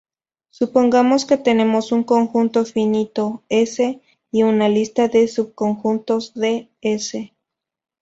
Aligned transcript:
Supongamos 0.49 1.25
que 1.25 1.37
tenemos 1.37 1.91
un 1.91 2.03
conjunto 2.03 2.65
finito 2.65 3.43
"S" 3.49 4.01
y 4.31 4.41
una 4.41 4.67
lista 4.67 5.07
de 5.09 5.27
subconjuntos 5.27 6.33
de 6.33 6.71
"S". 6.81 7.31